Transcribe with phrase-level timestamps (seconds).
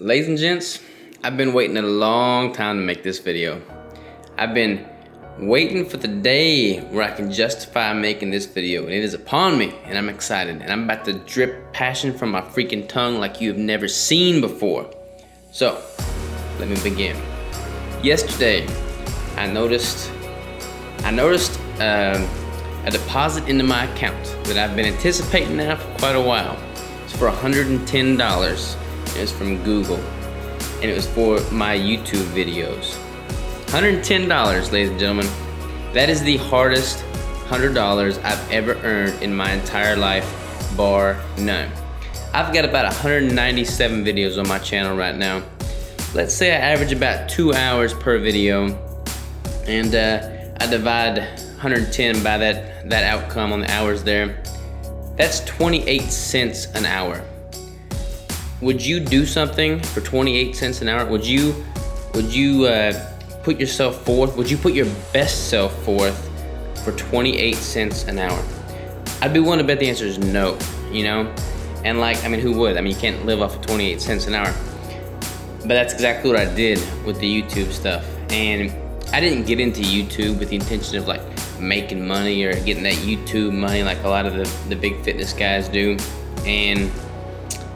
[0.00, 0.80] Ladies and gents,
[1.22, 3.62] I've been waiting a long time to make this video.
[4.36, 4.84] I've been
[5.38, 9.56] waiting for the day where I can justify making this video, and it is upon
[9.56, 13.40] me, and I'm excited, and I'm about to drip passion from my freaking tongue like
[13.40, 14.92] you have never seen before.
[15.52, 15.80] So,
[16.58, 17.16] let me begin.
[18.02, 18.66] Yesterday,
[19.36, 20.10] I noticed,
[21.04, 22.28] I noticed um,
[22.84, 26.58] a deposit into my account that I've been anticipating now for quite a while.
[27.04, 28.83] It's for $110.
[29.16, 30.00] It was from Google,
[30.82, 32.98] and it was for my YouTube videos.
[33.66, 35.28] $110, ladies and gentlemen.
[35.92, 37.04] That is the hardest
[37.46, 40.26] $100 I've ever earned in my entire life,
[40.76, 41.70] bar none.
[42.32, 45.44] I've got about 197 videos on my channel right now.
[46.12, 48.76] Let's say I average about two hours per video,
[49.68, 50.28] and uh,
[50.58, 54.42] I divide 110 by that, that outcome on the hours there.
[55.16, 57.24] That's 28 cents an hour
[58.64, 61.04] would you do something for 28 cents an hour?
[61.06, 61.54] Would you
[62.14, 64.36] would you uh, put yourself forth?
[64.36, 66.30] Would you put your best self forth
[66.82, 68.42] for 28 cents an hour?
[69.20, 70.58] I'd be willing to bet the answer is no.
[70.90, 71.34] You know,
[71.84, 72.78] and like I mean, who would?
[72.78, 74.52] I mean, you can't live off of 28 cents an hour.
[75.60, 78.72] But that's exactly what I did with the YouTube stuff, and
[79.12, 81.22] I didn't get into YouTube with the intention of like
[81.60, 85.32] making money or getting that YouTube money like a lot of the, the big fitness
[85.32, 85.96] guys do.
[86.44, 86.90] And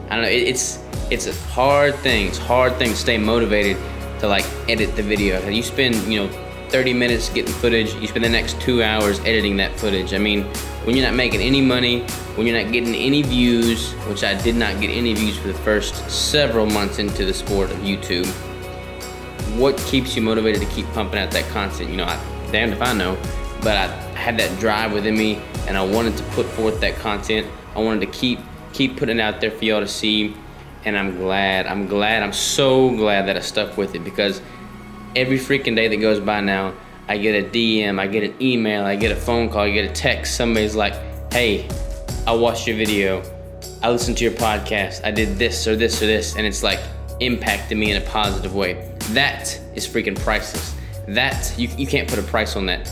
[0.09, 0.29] I don't know.
[0.29, 0.79] It, it's
[1.11, 2.27] it's a hard thing.
[2.27, 3.77] It's hard thing to stay motivated
[4.19, 5.47] to like edit the video.
[5.47, 7.93] You spend you know 30 minutes getting footage.
[7.95, 10.13] You spend the next two hours editing that footage.
[10.13, 10.43] I mean,
[10.83, 12.01] when you're not making any money,
[12.35, 15.53] when you're not getting any views, which I did not get any views for the
[15.55, 18.27] first several months into the sport of YouTube.
[19.57, 21.89] What keeps you motivated to keep pumping out that content?
[21.89, 22.19] You know, I,
[22.51, 23.17] damned if I know,
[23.61, 27.47] but I had that drive within me, and I wanted to put forth that content.
[27.75, 28.39] I wanted to keep
[28.79, 30.33] keep putting out there for y'all to see.
[30.85, 34.41] And I'm glad, I'm glad, I'm so glad that I stuck with it because
[35.17, 36.73] every freaking day that goes by now,
[37.09, 39.91] I get a DM, I get an email, I get a phone call, I get
[39.91, 40.37] a text.
[40.37, 40.93] Somebody's like,
[41.33, 41.67] hey,
[42.25, 43.21] I watched your video.
[43.83, 45.03] I listened to your podcast.
[45.03, 46.37] I did this or this or this.
[46.37, 46.79] And it's like
[47.19, 48.95] impacted me in a positive way.
[49.09, 50.73] That is freaking priceless.
[51.05, 52.89] That, you, you can't put a price on that.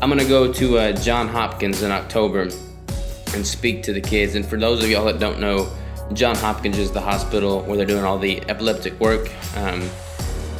[0.00, 2.48] I'm gonna go to uh, John Hopkins in October
[3.36, 4.34] and speak to the kids.
[4.34, 5.70] And for those of y'all that don't know,
[6.12, 9.82] John Hopkins is the hospital where they're doing all the epileptic work um,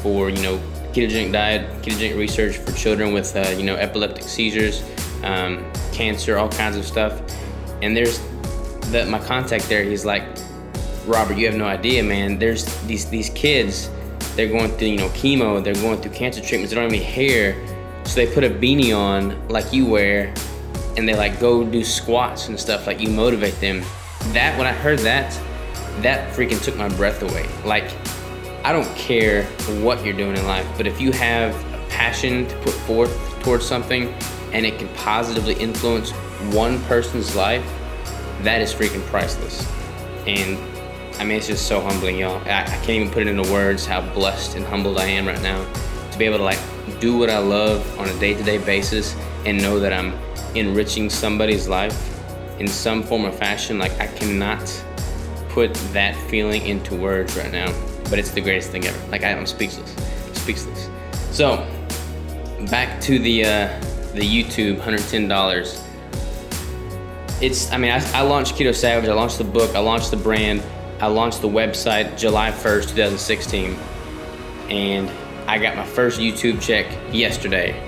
[0.03, 0.59] for you know
[0.93, 4.83] ketogenic diet, ketogenic research for children with uh, you know epileptic seizures,
[5.23, 7.21] um, cancer, all kinds of stuff.
[7.83, 8.21] And there's
[8.93, 9.85] that my contact there.
[9.85, 10.25] He's like,
[11.07, 12.39] Robert, you have no idea, man.
[12.39, 13.91] There's these these kids.
[14.35, 15.63] They're going through you know chemo.
[15.63, 16.71] They're going through cancer treatments.
[16.71, 17.55] They don't have any hair,
[18.05, 20.35] so they put a beanie on like you wear
[20.97, 23.83] and they like go do squats and stuff like you motivate them.
[24.33, 25.33] That when i heard that
[26.03, 27.49] that freaking took my breath away.
[27.65, 27.93] Like
[28.65, 29.45] i don't care
[29.83, 33.65] what you're doing in life but if you have a passion to put forth towards
[33.65, 34.13] something
[34.53, 36.11] and it can positively influence
[36.53, 37.65] one person's life
[38.43, 39.67] that is freaking priceless.
[40.27, 40.59] And
[41.21, 42.43] i mean it's just so humbling y'all.
[42.47, 45.41] I, I can't even put it into words how blessed and humbled i am right
[45.43, 45.65] now
[46.11, 46.61] to be able to like
[47.01, 49.15] do what i love on a day-to-day basis
[49.45, 50.13] and know that i'm
[50.55, 52.13] enriching somebody's life
[52.59, 54.85] in some form or fashion, like I cannot
[55.49, 57.73] put that feeling into words right now.
[58.05, 59.09] But it's the greatest thing ever.
[59.09, 59.91] Like I, am speechless,
[60.33, 60.89] speechless.
[61.31, 61.67] So
[62.71, 63.81] back to the uh,
[64.15, 65.83] the YouTube, $110.
[67.43, 70.17] It's I mean I, I launched Keto Savage, I launched the book, I launched the
[70.17, 70.63] brand,
[71.01, 73.77] I launched the website July 1st, 2016,
[74.71, 75.11] and
[75.47, 77.86] I got my first YouTube check yesterday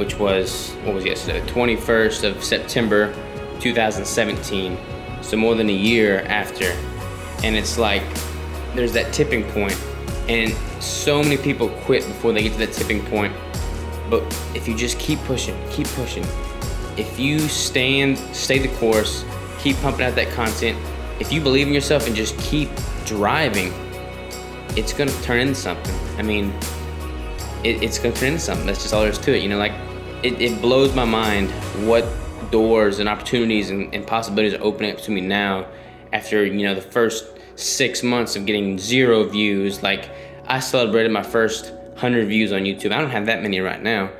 [0.00, 3.12] which was what was yesterday, the 21st of September,
[3.60, 4.78] 2017.
[5.20, 6.72] So more than a year after,
[7.44, 8.02] and it's like
[8.74, 9.78] there's that tipping point,
[10.26, 13.34] and so many people quit before they get to that tipping point.
[14.08, 14.22] But
[14.54, 16.24] if you just keep pushing, keep pushing,
[16.96, 19.26] if you stand, stay the course,
[19.58, 20.78] keep pumping out that content,
[21.20, 22.70] if you believe in yourself and just keep
[23.04, 23.70] driving,
[24.78, 25.94] it's gonna turn into something.
[26.16, 26.54] I mean,
[27.64, 28.66] it, it's gonna turn into something.
[28.66, 29.42] That's just all there is to it.
[29.42, 29.74] You know, like
[30.22, 31.50] it, it blows my mind
[31.86, 32.06] what
[32.50, 35.66] doors and opportunities and, and possibilities are opening up to me now
[36.12, 37.26] after you know the first
[37.56, 39.82] six months of getting zero views.
[39.82, 40.10] Like
[40.46, 42.92] I celebrated my first hundred views on YouTube.
[42.92, 44.10] I don't have that many right now,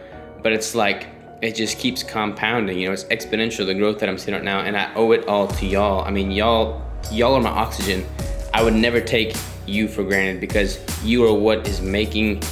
[0.43, 1.09] but it's like
[1.43, 2.79] it just keeps compounding.
[2.79, 5.27] You know, it's exponential the growth that I'm seeing right now, and I owe it
[5.27, 6.05] all to y'all.
[6.05, 8.07] I mean, y'all, y'all are my oxygen.
[8.53, 9.35] I would never take
[9.67, 12.43] you for granted because you are what is making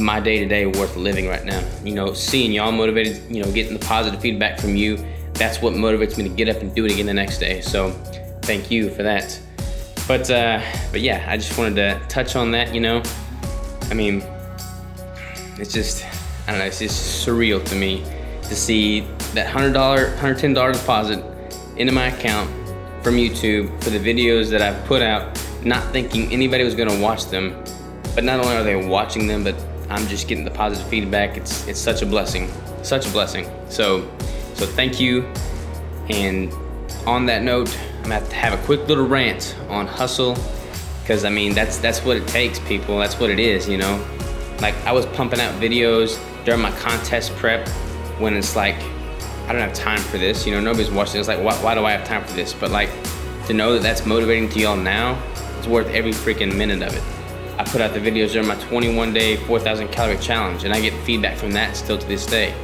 [0.00, 1.62] my day to day worth living right now.
[1.84, 5.04] You know, seeing y'all motivated, you know, getting the positive feedback from you,
[5.34, 7.60] that's what motivates me to get up and do it again the next day.
[7.60, 7.90] So
[8.42, 9.40] thank you for that.
[10.06, 10.60] But uh,
[10.90, 12.74] but yeah, I just wanted to touch on that.
[12.74, 13.02] You know,
[13.90, 14.22] I mean,
[15.58, 16.04] it's just
[16.46, 16.66] I don't know.
[16.66, 18.02] It's just surreal to me
[18.42, 19.00] to see
[19.34, 21.22] that hundred dollar, hundred ten dollar deposit
[21.76, 22.50] into my account
[23.02, 27.26] from YouTube for the videos that I've put out, not thinking anybody was gonna watch
[27.26, 27.62] them.
[28.14, 29.54] But not only are they watching them, but
[29.90, 31.36] I'm just getting the positive feedback.
[31.36, 32.50] It's it's such a blessing,
[32.82, 33.50] such a blessing.
[33.68, 34.08] So
[34.54, 35.22] so thank you.
[36.08, 36.52] And
[37.06, 40.36] on that note, I'm gonna have to have a quick little rant on hustle,
[41.02, 42.98] because I mean that's that's what it takes, people.
[42.98, 44.04] That's what it is, you know.
[44.60, 47.68] Like I was pumping out videos during my contest prep
[48.18, 48.76] when it's like
[49.46, 50.46] I don't have time for this.
[50.46, 51.20] You know, nobody's watching.
[51.20, 52.52] It's like why, why do I have time for this?
[52.52, 52.90] But like
[53.46, 55.18] to know that that's motivating to y'all now,
[55.56, 57.17] it's worth every freaking minute of it.
[57.58, 60.92] I put out the videos during my 21 day 4,000 calorie challenge, and I get
[61.02, 62.54] feedback from that still to this day.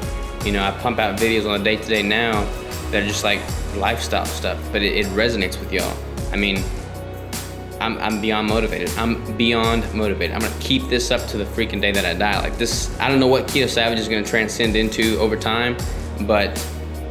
[0.44, 2.44] You know, I pump out videos on a day to day now
[2.90, 3.40] that are just like
[3.74, 5.96] lifestyle stuff, but it, it resonates with y'all.
[6.32, 6.62] I mean,
[7.80, 8.88] I'm, I'm beyond motivated.
[8.96, 10.36] I'm beyond motivated.
[10.36, 12.40] I'm gonna keep this up to the freaking day that I die.
[12.40, 15.76] Like this, I don't know what Keto Savage is gonna transcend into over time,
[16.20, 16.64] but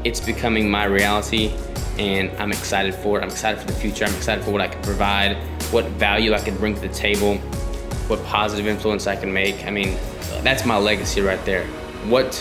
[0.05, 1.53] it's becoming my reality
[1.99, 3.23] and I'm excited for it.
[3.23, 4.05] I'm excited for the future.
[4.05, 5.35] I'm excited for what I can provide,
[5.71, 7.39] what value I can bring to the table,
[8.07, 9.65] what positive influence I can make.
[9.65, 9.97] I mean,
[10.41, 11.65] that's my legacy right there.
[12.07, 12.35] What,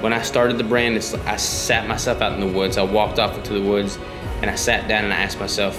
[0.00, 0.96] when I started the brand,
[1.26, 2.78] I sat myself out in the woods.
[2.78, 3.98] I walked off into the woods
[4.40, 5.76] and I sat down and I asked myself,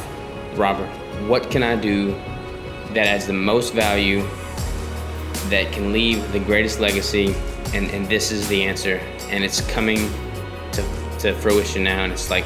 [0.55, 0.89] Robert,
[1.27, 2.11] what can I do
[2.93, 4.21] that adds the most value,
[5.49, 7.33] that can leave the greatest legacy?
[7.73, 8.97] And, and this is the answer.
[9.29, 10.11] And it's coming
[10.73, 10.83] to,
[11.19, 12.03] to fruition now.
[12.03, 12.43] And it's like,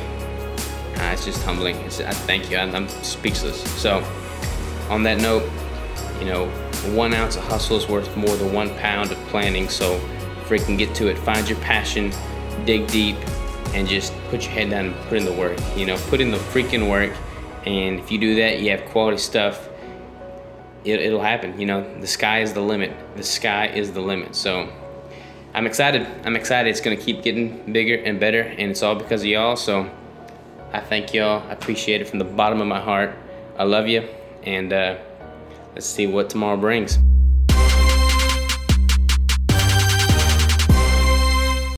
[0.97, 1.77] ah, it's just humbling.
[1.77, 2.57] It's, I thank you.
[2.57, 3.59] I'm, I'm speechless.
[3.81, 4.05] So,
[4.89, 5.49] on that note,
[6.19, 6.47] you know,
[6.93, 9.69] one ounce of hustle is worth more than one pound of planning.
[9.69, 9.99] So,
[10.45, 11.17] freaking get to it.
[11.17, 12.11] Find your passion,
[12.65, 13.15] dig deep,
[13.73, 15.57] and just put your head down and put in the work.
[15.75, 17.11] You know, put in the freaking work
[17.65, 19.67] and if you do that, you have quality stuff.
[20.83, 21.59] It, it'll happen.
[21.59, 22.95] You know, the sky is the limit.
[23.15, 24.35] The sky is the limit.
[24.35, 24.71] So
[25.53, 26.07] I'm excited.
[26.23, 26.69] I'm excited.
[26.69, 29.55] It's gonna keep getting bigger and better, and it's all because of y'all.
[29.55, 29.89] So
[30.73, 31.41] I thank y'all.
[31.49, 33.15] I appreciate it from the bottom of my heart.
[33.57, 34.07] I love you,
[34.43, 34.97] and uh,
[35.75, 36.97] let's see what tomorrow brings.